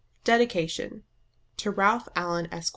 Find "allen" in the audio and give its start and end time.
2.15-2.47